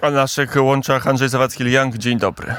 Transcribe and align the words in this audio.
A 0.00 0.10
na 0.10 0.16
naszych 0.16 0.56
łączach 0.56 1.06
Andrzej 1.06 1.28
Zawadzki-Liang. 1.28 1.98
Dzień 1.98 2.18
dobry. 2.18 2.54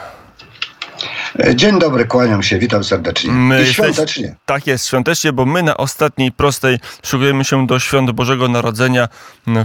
Dzień 1.55 1.79
dobry, 1.79 2.05
kłaniam 2.05 2.43
się, 2.43 2.59
witam 2.59 2.83
serdecznie. 2.83 3.31
My 3.31 3.63
I 3.63 3.73
świątecznie. 3.73 4.23
Jesteś, 4.23 4.41
tak 4.45 4.67
jest, 4.67 4.87
świątecznie, 4.87 5.33
bo 5.33 5.45
my 5.45 5.63
na 5.63 5.77
ostatniej 5.77 6.31
prostej 6.31 6.79
szykujemy 7.03 7.43
się 7.43 7.67
do 7.67 7.79
świąt 7.79 8.11
Bożego 8.11 8.47
Narodzenia. 8.47 9.07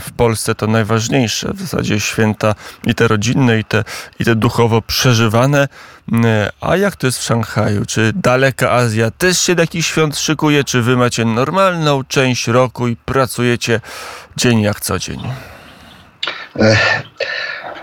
W 0.00 0.12
Polsce 0.12 0.54
to 0.54 0.66
najważniejsze 0.66 1.52
w 1.54 1.60
zasadzie 1.60 2.00
święta 2.00 2.54
i 2.86 2.94
te 2.94 3.08
rodzinne, 3.08 3.58
i 3.58 3.64
te, 3.64 3.84
i 4.20 4.24
te 4.24 4.34
duchowo 4.34 4.82
przeżywane. 4.82 5.68
A 6.60 6.76
jak 6.76 6.96
to 6.96 7.06
jest 7.06 7.18
w 7.18 7.22
Szanghaju? 7.22 7.86
Czy 7.86 8.12
daleka 8.14 8.72
Azja 8.72 9.10
też 9.10 9.38
się 9.38 9.54
do 9.54 9.62
jakichś 9.62 9.88
świąt 9.88 10.18
szykuje? 10.18 10.64
Czy 10.64 10.82
wy 10.82 10.96
macie 10.96 11.24
normalną 11.24 12.04
część 12.04 12.46
roku 12.48 12.88
i 12.88 12.96
pracujecie 12.96 13.80
dzień 14.36 14.60
jak 14.60 14.80
co 14.80 14.98
dzień? 14.98 15.20
Ech. 16.60 17.02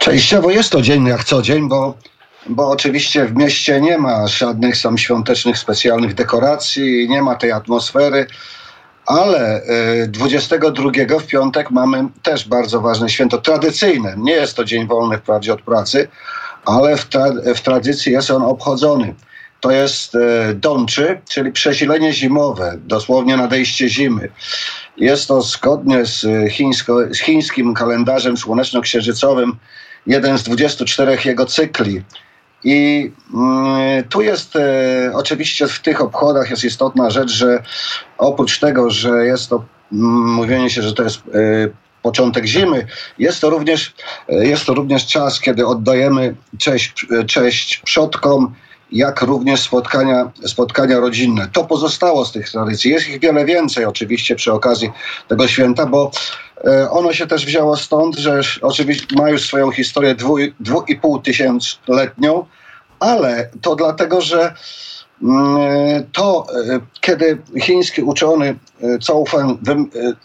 Częściowo 0.04 0.49
jest 0.49 0.70
to 0.70 0.81
dzień 0.81 1.05
jak 1.05 1.23
co 1.23 1.41
dzień, 1.41 1.69
bo, 1.69 1.97
bo 2.50 2.69
oczywiście 2.69 3.25
w 3.25 3.36
mieście 3.36 3.82
nie 3.82 3.97
ma 3.97 4.28
żadnych 4.28 4.78
sam 4.78 4.97
świątecznych 4.97 5.57
specjalnych 5.57 6.14
dekoracji, 6.14 7.09
nie 7.09 7.21
ma 7.21 7.36
tej 7.36 7.51
atmosfery, 7.51 8.28
ale 9.05 9.61
22 10.07 10.89
e, 10.89 11.19
w 11.19 11.28
piątek 11.28 11.71
mamy 11.71 12.07
też 12.23 12.47
bardzo 12.47 12.81
ważne 12.81 13.09
święto 13.09 13.37
tradycyjne. 13.37 14.15
Nie 14.18 14.33
jest 14.33 14.55
to 14.55 14.65
dzień 14.65 14.87
wolny 14.87 15.18
wprawdzie 15.18 15.54
od 15.54 15.61
pracy, 15.61 16.07
ale 16.65 16.97
w, 16.97 17.09
tra- 17.09 17.56
w 17.56 17.61
tradycji 17.61 18.11
jest 18.11 18.31
on 18.31 18.42
obchodzony. 18.42 19.15
To 19.59 19.71
jest 19.71 20.15
e, 20.15 20.54
Dączy, 20.54 21.21
czyli 21.29 21.51
przesilenie 21.51 22.14
zimowe, 22.14 22.78
dosłownie 22.86 23.37
nadejście 23.37 23.89
zimy. 23.89 24.29
Jest 24.97 25.28
to 25.28 25.42
zgodnie 25.42 26.06
z, 26.06 26.25
chińsko, 26.51 26.97
z 27.11 27.20
chińskim 27.20 27.73
kalendarzem 27.73 28.37
słoneczno-księżycowym 28.37 29.51
jeden 30.07 30.38
z 30.38 30.43
24 30.43 31.18
jego 31.25 31.46
cykli. 31.46 32.03
I 32.64 33.12
y, 34.00 34.04
tu 34.04 34.22
jest 34.22 34.56
y, 34.56 34.60
oczywiście 35.14 35.68
w 35.68 35.80
tych 35.80 36.02
obchodach 36.02 36.50
jest 36.50 36.64
istotna 36.64 37.10
rzecz, 37.10 37.32
że 37.32 37.64
oprócz 38.18 38.60
tego, 38.60 38.90
że 38.90 39.26
jest 39.26 39.50
to 39.50 39.56
y, 39.56 39.95
mówienie 40.26 40.70
się, 40.70 40.82
że 40.82 40.94
to 40.94 41.04
jest 41.04 41.22
początek 42.02 42.45
zimy, 42.45 42.88
jest 43.20 43.42
to 43.42 43.50
również, 43.50 43.94
jest 44.30 44.66
to 44.66 44.73
również 44.73 45.06
czas, 45.06 45.40
kiedy 45.40 45.68
oddajemy 45.68 46.36
cześć, 46.58 47.06
cześć 47.28 47.78
przodkom, 47.78 48.56
jak 48.94 49.22
również 49.22 49.62
spotkania, 49.62 50.32
spotkania 50.45 51.00
rodzinne. 51.00 51.48
To 51.54 51.64
pozostało 51.64 52.26
z 52.26 52.32
tych 52.32 52.50
tradycji. 52.50 52.92
Jest 52.92 53.10
ich 53.10 53.20
wiele 53.20 53.45
więcej 53.45 53.86
oczywiście 53.86 54.36
przy 54.36 54.54
okazji 54.54 54.92
tego 55.28 55.48
święta, 55.48 55.86
bo 55.86 56.12
e, 56.53 56.53
ono 56.89 57.14
się 57.14 57.28
też 57.28 57.45
wzięło 57.45 57.78
stąd, 57.78 58.16
że 58.16 58.42
oczywiście 58.61 59.16
ma 59.16 59.30
już 59.30 59.47
swoją 59.47 59.72
historię 59.72 60.16
dwu, 60.16 60.36
dwu 60.59 60.83
i 60.88 60.95
pół 60.95 61.20
tysiącletnią, 61.20 62.45
ale 63.00 63.50
to 63.61 63.75
dlatego, 63.75 64.22
że 64.22 64.53
mm, 65.23 66.03
to, 66.11 66.45
e, 66.70 66.80
kiedy 67.02 67.42
chiński 67.61 68.02
uczony 68.02 68.55
e, 69.09 69.25
Feng 69.30 69.59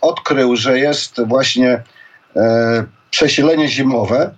odkrył, 0.01 0.57
że 0.57 0.79
jest 0.79 1.27
właśnie 1.27 1.83
przesilenie 3.11 3.69
zimowe, 3.69 4.31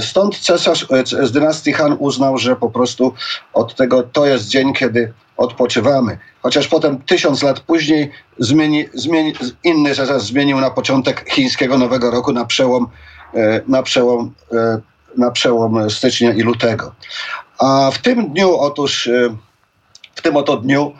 Stąd 0.00 0.38
cesarz 0.38 0.86
e, 0.90 1.26
z 1.26 1.32
dynastii 1.32 1.72
Han 1.72 1.96
uznał, 1.98 2.38
że 2.38 2.56
po 2.56 2.70
prostu 2.70 3.14
od 3.52 3.74
tego 3.74 4.02
to 4.02 4.26
jest 4.26 4.48
dzień, 4.48 4.72
kiedy 4.72 5.12
odpoczywamy. 5.38 6.18
Chociaż 6.42 6.68
potem 6.68 7.02
tysiąc 7.02 7.42
lat 7.42 7.60
później 7.60 8.10
zmieni, 8.38 8.88
zmieni, 8.94 9.32
inny 9.64 9.94
cesarz 9.94 10.22
zmienił 10.22 10.60
na 10.60 10.70
początek 10.70 11.30
chińskiego 11.30 11.78
Nowego 11.78 12.10
Roku 12.10 12.32
na 12.32 12.44
przełom, 12.44 12.88
e, 13.34 13.60
na 13.68 13.82
przełom, 13.82 14.34
e, 14.52 14.80
na 15.16 15.30
przełom 15.30 15.90
stycznia 15.90 16.32
i 16.32 16.40
lutego. 16.40 16.94
A 17.58 17.90
w 17.92 17.98
tym 17.98 18.32
dniu, 18.32 18.56
otóż 18.56 19.10
w 20.14 20.22
tym 20.22 20.36
oto 20.36 20.56
dniu 20.56 20.92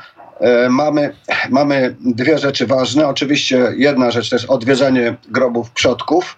mamy, 0.70 1.16
mamy 1.50 1.96
dwie 2.00 2.38
rzeczy 2.38 2.66
ważne. 2.66 3.08
Oczywiście 3.08 3.72
jedna 3.76 4.10
rzecz 4.10 4.30
to 4.30 4.36
jest 4.36 4.50
odwiedzanie 4.50 5.16
grobów 5.28 5.70
przodków, 5.70 6.36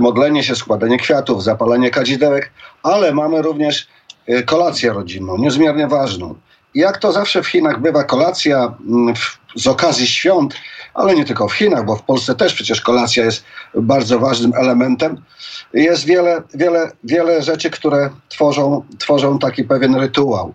modlenie 0.00 0.42
się, 0.44 0.56
składanie 0.56 0.98
kwiatów, 0.98 1.42
zapalanie 1.42 1.90
kadzidełek, 1.90 2.52
ale 2.82 3.12
mamy 3.12 3.42
również 3.42 3.88
kolację 4.46 4.92
rodzinną, 4.92 5.36
niezmiernie 5.38 5.86
ważną. 5.86 6.34
Jak 6.78 6.98
to 6.98 7.12
zawsze 7.12 7.42
w 7.42 7.46
Chinach 7.46 7.80
bywa 7.80 8.04
kolacja 8.04 8.74
mm, 8.88 9.14
z 9.56 9.66
okazji 9.66 10.06
świąt, 10.06 10.54
ale 10.94 11.14
nie 11.14 11.24
tylko 11.24 11.48
w 11.48 11.52
Chinach, 11.52 11.84
bo 11.84 11.96
w 11.96 12.02
Polsce 12.02 12.34
też 12.34 12.54
przecież 12.54 12.80
kolacja 12.80 13.24
jest 13.24 13.44
bardzo 13.74 14.18
ważnym 14.18 14.52
elementem. 14.54 15.22
Jest 15.72 16.04
wiele, 16.04 16.42
wiele, 16.54 16.90
wiele 17.04 17.42
rzeczy, 17.42 17.70
które 17.70 18.10
tworzą, 18.28 18.82
tworzą 18.98 19.38
taki 19.38 19.64
pewien 19.64 19.94
rytuał. 19.94 20.54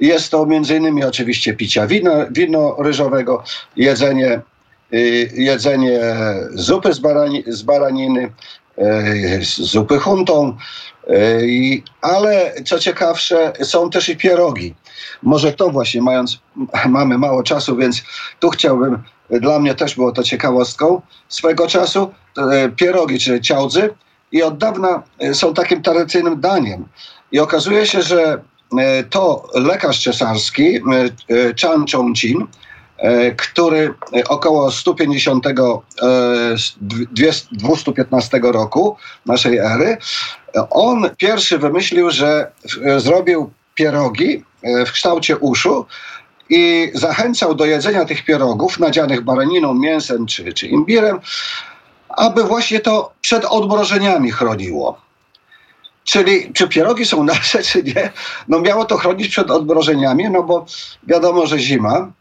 Jest 0.00 0.30
to 0.30 0.46
między 0.46 0.76
innymi 0.76 1.04
oczywiście 1.04 1.54
picia 1.54 1.86
wina, 1.86 2.26
wino 2.30 2.76
ryżowego, 2.78 3.44
jedzenie, 3.76 4.40
y, 4.94 5.30
jedzenie 5.34 6.00
zupy 6.54 6.92
z, 6.92 6.98
barani, 6.98 7.44
z 7.46 7.62
baraniny, 7.62 8.32
z 9.42 9.56
zupy 9.56 9.98
huntą, 9.98 10.56
e, 11.06 11.12
ale 12.00 12.54
co 12.66 12.78
ciekawsze, 12.78 13.52
są 13.62 13.90
też 13.90 14.08
i 14.08 14.16
pierogi. 14.16 14.74
Może 15.22 15.52
to 15.52 15.70
właśnie, 15.70 16.02
mając, 16.02 16.38
mamy 16.88 17.18
mało 17.18 17.42
czasu, 17.42 17.76
więc 17.76 18.02
tu 18.40 18.50
chciałbym, 18.50 19.02
dla 19.30 19.58
mnie 19.58 19.74
też 19.74 19.94
było 19.94 20.12
to 20.12 20.22
ciekawostką 20.22 21.02
swego 21.28 21.66
czasu, 21.66 22.12
e, 22.38 22.68
pierogi, 22.68 23.18
czyli 23.18 23.40
ciałdzy 23.40 23.94
i 24.32 24.42
od 24.42 24.58
dawna 24.58 25.02
są 25.32 25.54
takim 25.54 25.82
tradycyjnym 25.82 26.40
daniem. 26.40 26.84
I 27.32 27.40
okazuje 27.40 27.86
się, 27.86 28.02
że 28.02 28.42
to 29.10 29.48
lekarz 29.54 30.04
cesarski, 30.04 30.80
Chan 31.60 31.84
Chong-jin, 31.84 32.46
E, 32.46 32.61
który 33.36 33.94
około 34.28 34.70
150, 34.70 35.44
215 37.52 38.36
e, 38.36 38.52
roku 38.52 38.96
naszej 39.26 39.58
ery, 39.58 39.96
on 40.70 41.10
pierwszy 41.16 41.58
wymyślił, 41.58 42.10
że 42.10 42.52
zrobił 42.98 43.50
pierogi 43.74 44.44
e, 44.62 44.86
w 44.86 44.92
kształcie 44.92 45.36
uszu 45.36 45.86
i 46.48 46.90
zachęcał 46.94 47.54
do 47.54 47.64
jedzenia 47.64 48.04
tych 48.04 48.24
pierogów 48.24 48.78
nadzianych 48.78 49.20
baraniną, 49.20 49.74
mięsem 49.74 50.26
czy, 50.26 50.52
czy 50.52 50.66
imbirem, 50.66 51.20
aby 52.08 52.44
właśnie 52.44 52.80
to 52.80 53.12
przed 53.20 53.44
odmrożeniami 53.44 54.30
chroniło. 54.30 55.00
Czyli 56.04 56.52
czy 56.52 56.68
pierogi 56.68 57.06
są 57.06 57.24
nasze, 57.24 57.62
czy 57.62 57.82
nie? 57.82 58.12
No 58.48 58.60
miało 58.60 58.84
to 58.84 58.96
chronić 58.96 59.28
przed 59.28 59.50
odmrożeniami, 59.50 60.30
no 60.30 60.42
bo 60.42 60.66
wiadomo, 61.06 61.46
że 61.46 61.58
zima, 61.58 62.12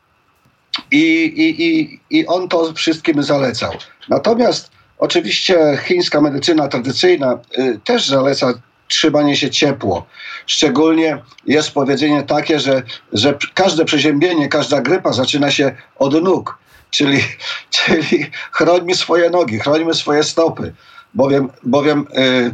i, 0.92 1.24
i, 1.24 1.80
i, 1.80 2.00
I 2.10 2.28
on 2.28 2.50
to 2.50 2.74
wszystkim 2.74 3.24
zalecał. 3.24 3.72
Natomiast 4.10 4.72
oczywiście 4.98 5.78
chińska 5.84 6.22
medycyna 6.22 6.68
tradycyjna 6.68 7.40
y, 7.58 7.80
też 7.84 8.08
zaleca 8.08 8.54
trzymanie 8.88 9.36
się 9.36 9.50
ciepło. 9.50 10.06
Szczególnie 10.46 11.22
jest 11.46 11.72
powiedzenie 11.72 12.24
takie, 12.24 12.60
że, 12.60 12.84
że 13.14 13.38
każde 13.54 13.86
przeziębienie, 13.86 14.50
każda 14.50 14.82
grypa 14.82 15.14
zaczyna 15.14 15.52
się 15.52 15.76
od 15.96 16.24
nóg. 16.24 16.58
Czyli, 16.90 17.20
czyli 17.76 18.26
chrońmy 18.52 18.96
swoje 18.96 19.30
nogi, 19.30 19.60
chrońmy 19.60 19.94
swoje 19.94 20.24
stopy, 20.24 20.74
bowiem, 21.14 21.50
bowiem 21.64 22.08
y, 22.18 22.52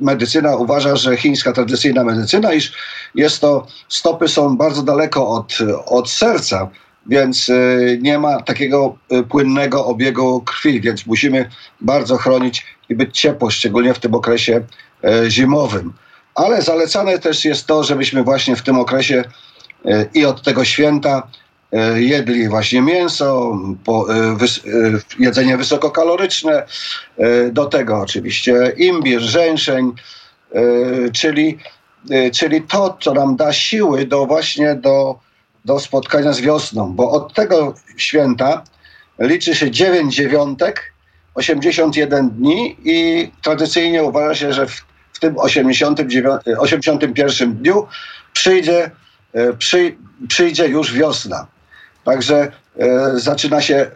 medycyna 0.00 0.56
uważa, 0.56 0.96
że 0.96 1.16
chińska 1.16 1.52
tradycyjna 1.52 2.04
medycyna, 2.04 2.52
iż 2.52 2.72
jest 3.14 3.40
to, 3.40 3.66
stopy 3.88 4.28
są 4.28 4.56
bardzo 4.56 4.82
daleko 4.82 5.28
od, 5.28 5.58
od 5.86 6.10
serca, 6.10 6.68
więc 7.06 7.48
y, 7.48 7.98
nie 8.02 8.18
ma 8.18 8.42
takiego 8.42 8.96
y, 9.12 9.22
płynnego 9.22 9.86
obiegu 9.86 10.40
krwi, 10.40 10.80
więc 10.80 11.06
musimy 11.06 11.50
bardzo 11.80 12.16
chronić 12.16 12.66
i 12.88 12.94
być 12.94 13.20
ciepło, 13.20 13.50
szczególnie 13.50 13.94
w 13.94 13.98
tym 13.98 14.14
okresie 14.14 14.62
y, 15.24 15.30
zimowym. 15.30 15.92
Ale 16.34 16.62
zalecane 16.62 17.18
też 17.18 17.44
jest 17.44 17.66
to, 17.66 17.84
żebyśmy 17.84 18.22
właśnie 18.22 18.56
w 18.56 18.62
tym 18.62 18.78
okresie 18.78 19.24
i 20.14 20.24
od 20.24 20.42
tego 20.42 20.64
święta 20.64 21.28
jedli 21.94 22.48
właśnie 22.48 22.82
mięso, 22.82 23.58
jedzenie 25.18 25.56
wysokokaloryczne, 25.56 26.66
do 27.52 27.66
tego 27.66 27.98
oczywiście 27.98 28.72
imbir, 28.76 29.20
rzęszeń, 29.20 29.92
czyli, 31.12 31.58
czyli 32.34 32.62
to, 32.62 32.96
co 33.00 33.14
nam 33.14 33.36
da 33.36 33.52
siły 33.52 34.06
do 34.06 34.26
właśnie 34.26 34.74
do 34.74 35.18
do 35.64 35.80
spotkania 35.80 36.32
z 36.32 36.40
wiosną, 36.40 36.92
bo 36.92 37.10
od 37.10 37.34
tego 37.34 37.74
święta 37.96 38.62
liczy 39.18 39.54
się 39.54 39.70
9 39.70 40.14
dziewiątek, 40.14 40.92
81 41.34 42.30
dni 42.30 42.76
i 42.84 43.30
tradycyjnie 43.42 44.02
uważa 44.04 44.34
się, 44.34 44.52
że 44.52 44.66
w, 44.66 44.84
w 45.12 45.20
tym 45.20 45.38
89, 45.38 46.40
81 46.58 47.56
dniu 47.56 47.86
przyjdzie, 48.32 48.90
e, 49.32 49.52
przy, 49.52 49.96
przyjdzie 50.28 50.68
już 50.68 50.92
wiosna. 50.92 51.46
Także 52.04 52.52
e, 52.78 53.10
zaczyna 53.14 53.60
się 53.60 53.90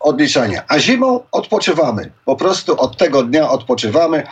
odliczanie. 0.00 0.62
A 0.68 0.78
zimą 0.78 1.20
odpoczywamy. 1.32 2.10
Po 2.24 2.36
prostu 2.36 2.80
od 2.80 2.96
tego 2.96 3.22
dnia 3.22 3.50
odpoczywamy 3.50 4.26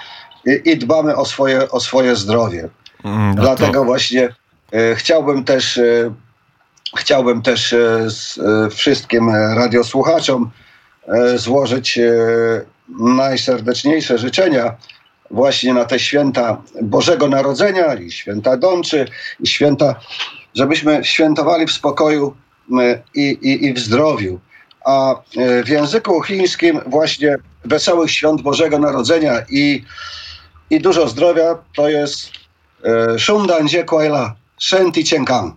i, 0.46 0.70
i 0.70 0.76
dbamy 0.76 1.16
o 1.16 1.24
swoje, 1.24 1.70
o 1.70 1.80
swoje 1.80 2.16
zdrowie. 2.16 2.68
Mm, 3.04 3.34
Dlatego 3.34 3.72
to, 3.72 3.84
właśnie 3.84 4.28
e, 4.72 4.94
chciałbym 4.94 5.44
też, 5.44 5.78
e, 5.78 6.14
chciałbym 6.96 7.42
też 7.42 7.72
e, 7.72 8.10
z, 8.10 8.38
e, 8.38 8.70
wszystkim 8.70 9.30
radiosłuchaczom 9.30 10.50
e, 11.08 11.38
złożyć 11.38 11.98
najserdeczniejsze 12.98 14.18
życzenia 14.18 14.76
właśnie 15.30 15.74
na 15.74 15.84
te 15.84 15.98
święta 15.98 16.62
Bożego 16.82 17.28
Narodzenia 17.28 17.94
i 17.94 18.10
święta 18.10 18.56
Domczy 18.56 19.06
i 19.40 19.46
święta, 19.46 19.94
żebyśmy 20.54 21.04
świętowali 21.04 21.66
w 21.66 21.72
spokoju 21.72 22.36
i, 23.14 23.38
i, 23.42 23.66
i 23.66 23.72
w 23.72 23.78
zdrowiu. 23.78 24.40
A 24.84 25.14
w 25.64 25.68
języku 25.68 26.22
chińskim 26.22 26.80
właśnie 26.86 27.36
wesołych 27.64 28.10
świąt 28.10 28.42
Bożego 28.42 28.78
Narodzenia 28.78 29.32
i, 29.50 29.84
i 30.70 30.80
dużo 30.80 31.08
zdrowia 31.08 31.58
to 31.76 31.88
jest 31.88 32.30
Shundan 33.18 33.68
Jie 33.68 33.84
Kuai-la, 33.84 34.34
Shen 34.58 34.92
Ti 34.92 35.04
Qian 35.04 35.24
Kang. 35.24 35.54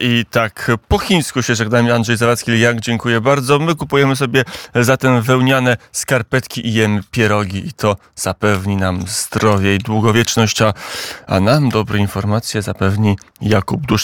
I 0.00 0.24
tak 0.30 0.70
po 0.88 0.98
chińsku 0.98 1.42
się 1.42 1.54
żegnamy. 1.54 1.94
Andrzej 1.94 2.16
Zawadzki-Liang, 2.16 2.80
dziękuję 2.80 3.20
bardzo. 3.20 3.58
My 3.58 3.74
kupujemy 3.74 4.16
sobie 4.16 4.44
zatem 4.74 5.22
wełniane 5.22 5.76
skarpetki 5.92 6.66
i 6.66 6.72
jemy 6.72 7.00
pierogi 7.10 7.66
i 7.66 7.72
to 7.72 7.96
zapewni 8.14 8.76
nam 8.76 9.02
zdrowie 9.06 9.74
i 9.74 9.78
długowieczność, 9.78 10.62
a, 10.62 11.40
nam 11.40 11.68
dobre 11.68 11.98
informacje 11.98 12.62
zapewni 12.62 13.16
Jakub 13.40 13.86
Duszak. 13.86 14.00